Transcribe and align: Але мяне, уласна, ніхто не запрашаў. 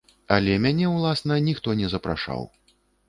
Але 0.35 0.53
мяне, 0.63 0.87
уласна, 0.95 1.37
ніхто 1.49 1.77
не 1.83 1.93
запрашаў. 1.93 2.41